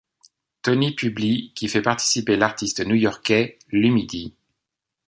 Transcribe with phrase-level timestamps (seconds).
[0.63, 4.33] Tony publie', qui fait participer l'artiste new-yorkais Lumidee.